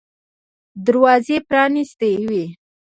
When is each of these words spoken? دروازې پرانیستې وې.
دروازې 0.85 1.37
پرانیستې 1.49 2.11
وې. 2.29 2.45